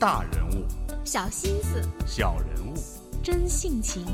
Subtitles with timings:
[0.00, 0.64] 大人物，
[1.04, 2.74] 小心思，小人物，
[3.20, 4.06] 真性情，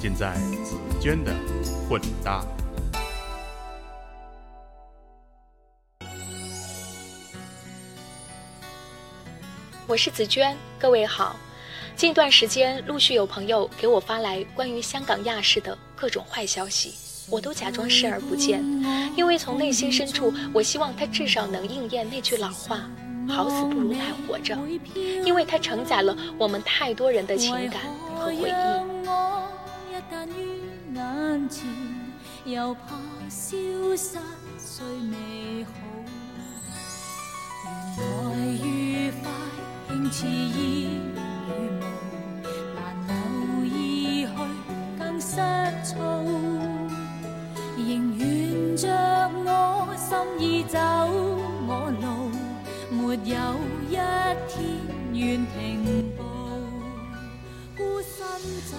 [0.00, 0.34] 尽在
[0.64, 1.32] 紫娟的
[1.88, 2.44] 混搭。
[9.86, 11.36] 我是紫娟，各位好。
[11.94, 16.94] 近段时间，陆续有朋友给我发来关于香港亚视的各种坏消息，
[17.30, 18.60] 我都假装视而不见，
[19.16, 22.90] 因为从内心深处，我希望它至少能应验那句老话：
[23.28, 24.56] 好死不如赖活着，
[25.24, 27.82] 因为它承载了我们太多人的情感
[28.16, 28.44] 和回忆。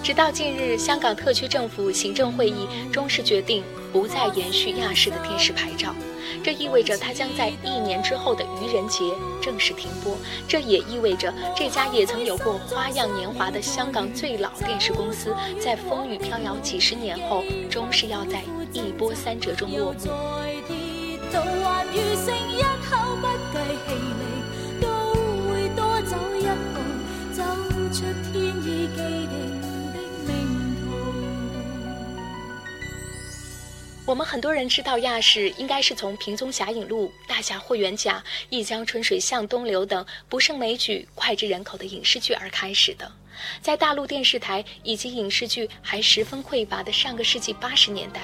[0.02, 3.62] 直到近日，香港特区政府行政会议终是决定
[3.92, 5.94] 不再延续亚视的电视牌照，
[6.42, 9.04] 这意味着它将在一年之后的愚人节
[9.42, 10.16] 正式停播。
[10.48, 18.42] 这也意味着这家也曾有过花样年华的香港最老电视公司，在风雨飘摇几十年后，终是要在
[18.72, 19.98] 一波三折中落幕。
[34.10, 43.08] 我们很多人知道亚视应该是从平宗侠影录、大侠霍元甲、一江春水向东流等不胜枚举、脍炙人口的影视剧而开始的。
[43.62, 48.22] 在大陆电视台以及影视剧还十分匮乏的上个世纪八十年代，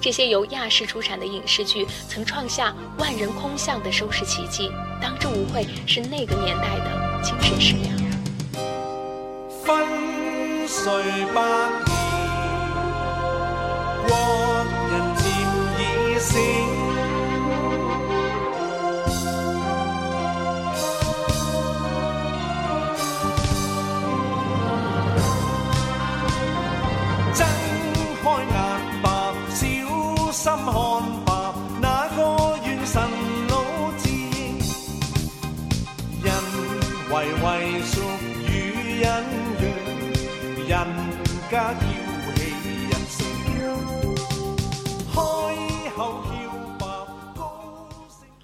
[0.00, 4.70] 这些由亚视出产的影视剧曾创下万人空巷的收视奇迹，
[5.02, 7.94] 当之无愧是那个年代的精神食粮。
[9.62, 10.90] 分岁
[11.34, 11.68] 八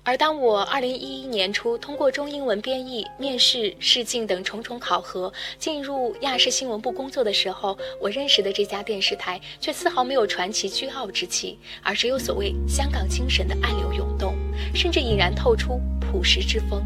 [0.04, 14.34] 而当我二零一一年初通过中英文编译、面试、试镜等重重考核进入亚视新闻部工作的时候，我认识的这家电视台却丝毫没有传奇倨傲之气，而只有所谓香港精神的暗流涌动，
[14.74, 16.82] 甚至隐然透出朴实之风。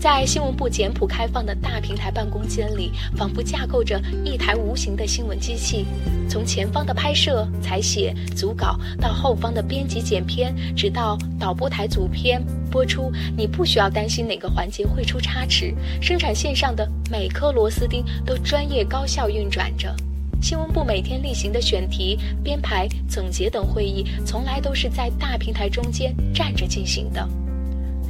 [0.00, 5.84] 在新闻部简朴开放的大平台办公间里，仿佛架构着一台无形的新闻机器。
[6.26, 15.74] 从前方的拍摄、采写、组稿，到后方的编辑、剪片，直到导播台组片、播出，你不需要担心哪个环节会出差池。
[16.00, 19.94] 生产线上的每颗螺丝钉都专业高效运转着。
[20.40, 27.28] 新闻部每天例行的选题、编排、总结等会议，从来都是在大平台中间站着进行的。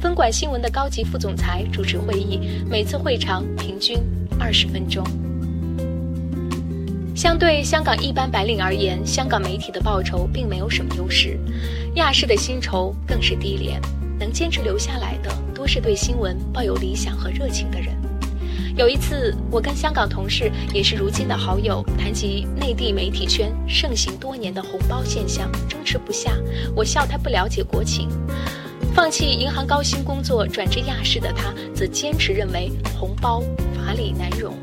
[0.01, 3.99] 分管新闻的高级副总裁主持会议，每次会长平均
[4.39, 5.05] 二十分钟。
[7.15, 11.37] 相对香港一般白领而言，香港媒体的报酬并没有什么优势，
[11.97, 13.79] 亚视的薪酬更是低廉。
[14.19, 17.95] 能坚持留下来的，多是对新闻抱有理想和热情的人。
[18.75, 26.31] 有一次，我跟香港同事，也是如今的好友，谈及内地媒体圈盛行多年的红包现象，争执不下。
[26.75, 28.09] 我笑他不了解国情。
[28.93, 33.39] 放弃银行高薪工作转至亚视的他，则坚持认为红包
[33.73, 34.53] 法理难容。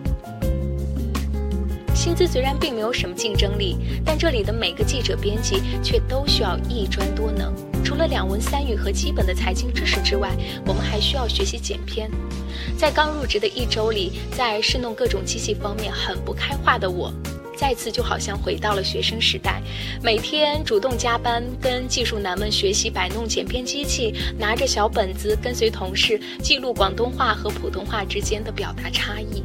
[1.95, 7.53] 薪资虽然并没有什么竞争力，但这里的每个记者、编辑却都需要一专多能。
[7.83, 10.31] 除了两文三语和基本的财经知识之外，
[10.67, 12.11] 我们还需要学习剪片。
[12.77, 17.13] 在刚入职的一周里，在试弄各种机器方面很不开化的我。
[17.59, 19.61] 再次就好像回到了学生时代，
[20.01, 29.43] 每天主动加班，跟技术男们学习摆弄剪片机器，拿着小本子跟随同事记录广东话和普通话之间的表达差异。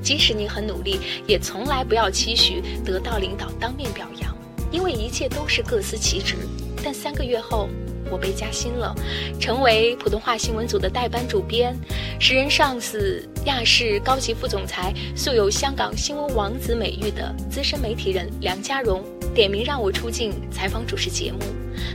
[0.00, 4.32] 即使你很努力，也从来不要期许得到领导当面表扬，
[4.70, 6.36] 因为一切都是各司其职。
[6.84, 7.68] 但三个月后。
[8.12, 8.94] 我被加薪了，
[9.40, 11.74] 成为普通话新闻组的代班主编，
[12.20, 19.02] 时任上司亚视高级副总裁，素有香港新闻王子美誉的资深媒体人梁家荣
[19.34, 21.38] 点名让我出镜采访主持节目，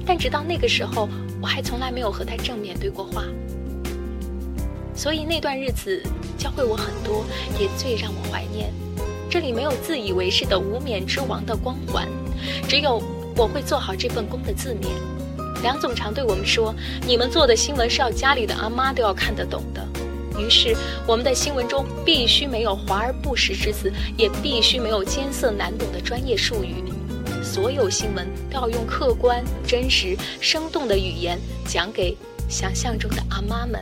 [0.07, 1.07] 但直到那个时候，
[1.39, 3.23] 我还从来没有和他正面对过话。
[4.95, 6.01] 所以那段日子
[6.35, 7.23] 教会我很多，
[7.59, 8.73] 也最让我怀念。
[9.29, 12.07] 这里没有自以为是的无冕之王的光环，
[12.67, 12.99] 只有
[13.35, 14.89] 我会做好这份工的字面。
[15.61, 16.73] 梁总常对我们说
[17.05, 19.85] ：“你们做的新闻是要家里的阿妈都要看得懂的。”
[20.39, 20.75] 于是，
[21.07, 26.83] 我们的新闻中必须没有华而不实之词，也必须没有艰涩难懂的专业术语。
[27.43, 32.15] 所有新闻都要用客观、真实、生动的语言讲给
[32.47, 33.81] 想象中的阿妈们。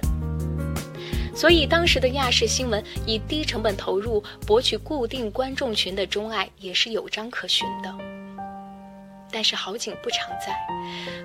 [1.35, 8.14] 所以，当时的亚视新闻以低成本投入博取固定观众群的钟爱也是有章可循的。
[9.35, 10.55] 但是好景不常在，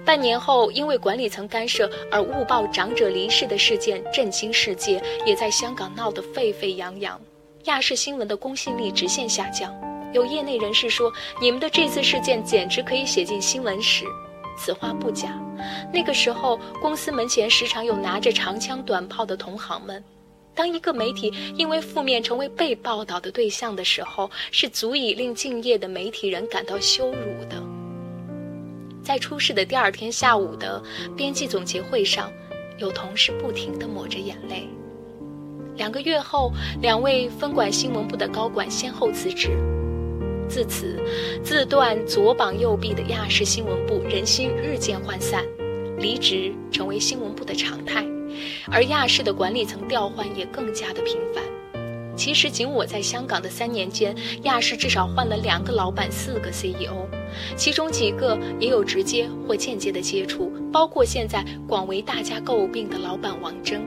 [0.04, 7.20] 半年后因为管理层干涉而误报长者离世的事件震惊世界，也在香港闹得沸沸扬扬，
[7.66, 9.72] 亚视新闻的公信力直线下降。
[10.12, 14.04] 有业内人士说：“你们的这次事件简直可以写进新闻史。”
[14.58, 15.40] 此话不假。
[15.92, 20.02] 那个时候，公司门前时常有拿着长枪短炮的同行们。
[20.52, 27.79] 当一个媒体因为负面成为被报道的对象的时候，是足以令敬业的媒体人感到羞辱的。
[29.10, 30.80] 在出事的第二天下午的
[31.16, 32.32] 编辑总结会上，
[32.78, 34.68] 有同事不停地抹着眼泪。
[35.74, 39.48] 两个月后，两位分管新闻部的高管先后辞职。
[40.48, 40.96] 自此，
[41.42, 45.44] 自断左膀右臂的亚视新闻部人心日渐涣散，
[45.98, 48.06] 离职成为新闻部的常态，
[48.70, 51.42] 而亚视的管理层调换也更加的频繁。
[52.20, 57.08] 其实，仅我在香港的三年间，亚视至少换了两个老板，四个 CEO，
[57.56, 63.80] 其中几个也有直接或间接的接触，包括现在广为大家诟病的老板王峥。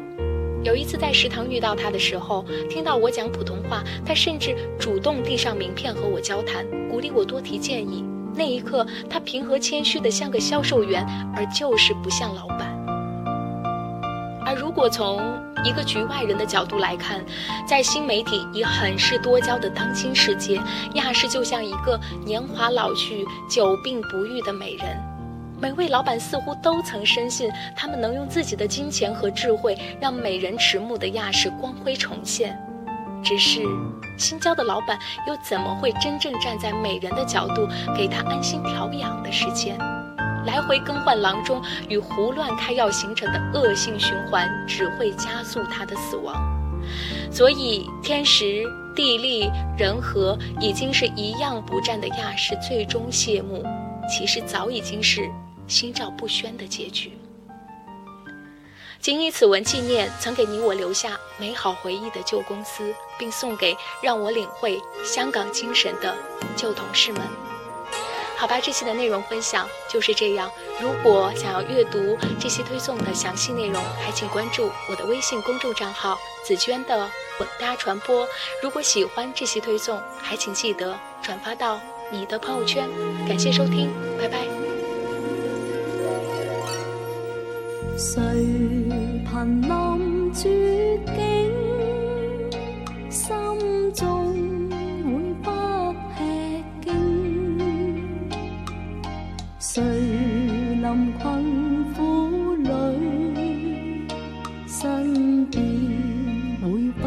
[0.64, 8.04] 有一次在食堂遇到他的时候，听到我讲普通话，他甚至主动递上名片和我交谈，鼓励我多提建议。
[8.34, 11.06] 那一刻，他平和谦虚的像个销售员，
[11.36, 12.74] 而就是不像老板。
[14.44, 15.22] 而如果从
[15.64, 17.24] 一个局外人的角度来看，
[17.66, 20.62] 在新媒体已很是多娇的当今世界，
[20.96, 25.02] 亚视就像一个年华老去、久病不愈的美人。
[25.62, 32.60] 每位老板似乎都曾深信，他们能用自己的金钱和智慧，让美人迟暮的亚视光辉重现。
[33.24, 33.62] 只是，
[34.20, 37.66] 新交的老板又怎么会真正站在美人的角度，
[37.96, 39.78] 给她安心调养的时间？
[40.46, 46.36] 来回更换郎中与胡乱开药形成的恶性循环，只会加速他的死亡。
[47.32, 53.64] 所以，天时、地利、人和已经是一样不占的亚视，最终谢幕，
[54.10, 55.30] 其实早已经是。
[55.66, 57.14] 心照不宣的结局。
[59.00, 66.14] 仅以此文纪念曾给你我留下美好回忆的旧公司，并送给让我领会香港精神的
[66.58, 67.22] 旧同事们。
[68.44, 70.52] 好吧，这期的内容分享就是这样。
[70.82, 78.28] 如果想要阅读这些推送的详细内容，还请关注我的微信公众账号“紫娟的混搭传播”。
[78.62, 81.80] 如果喜欢这些推送，还请记得转发到
[82.12, 82.90] 你的朋友圈。
[83.26, 84.40] 感谢收听，拜拜。
[87.98, 88.22] 谁
[89.24, 91.50] 凭临绝境，
[93.10, 94.33] 心中
[101.20, 101.24] 困
[101.94, 104.08] 苦里，
[104.68, 105.62] 身边
[106.62, 106.68] 会
[107.00, 107.04] 不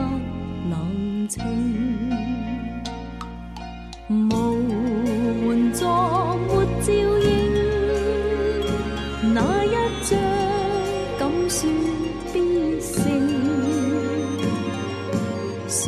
[0.70, 1.42] 冷清？
[4.08, 4.12] 无
[5.46, 5.84] 援助，
[6.46, 6.50] 没
[6.82, 6.86] 照
[7.18, 7.24] 应，
[9.34, 9.66] 那一
[10.02, 10.10] 张
[11.18, 11.22] 敢？
[11.48, 11.60] 说
[12.32, 12.34] 必
[12.80, 13.02] 胜，
[15.68, 15.84] 谁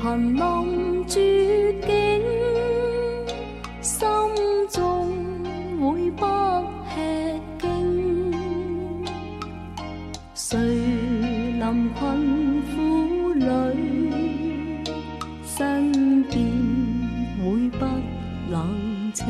[0.00, 2.22] 凭临绝境，
[3.82, 4.00] 心
[4.70, 5.12] 中
[5.78, 6.24] 会不
[6.88, 8.32] 吃惊？
[10.34, 13.44] 谁临困苦里，
[15.44, 16.40] 身边
[17.44, 17.84] 会不
[18.50, 19.26] 冷清？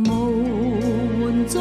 [0.00, 0.04] 无
[1.18, 1.58] 援助，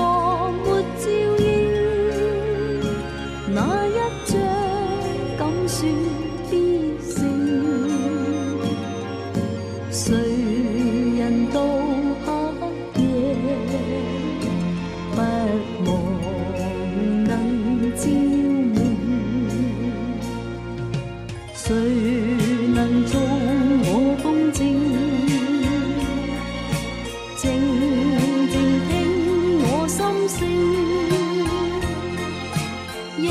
[21.67, 21.73] 谁
[22.75, 24.57] 能做我风筝？
[27.35, 27.43] 静
[28.51, 28.55] 静
[28.87, 28.91] 听
[29.63, 29.97] 我心
[30.29, 30.37] 声，
[33.17, 33.27] 亦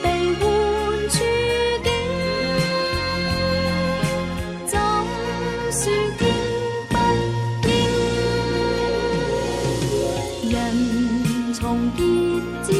[0.00, 0.06] 被
[0.38, 0.42] 换
[1.10, 1.16] 处
[1.82, 1.86] 境，
[4.64, 4.72] 怎
[5.72, 5.82] 说
[6.20, 6.22] 应
[6.88, 6.94] 不
[7.66, 7.68] 应？
[10.52, 10.54] 人
[11.52, 11.58] 从
[11.96, 12.00] 结
[12.62, 12.70] 战